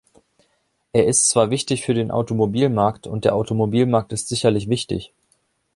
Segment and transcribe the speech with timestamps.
[0.93, 5.13] Er ist zwar wichtig für den Automobilmarkt, und der Automobilmarkt ist sicherlich wichtig.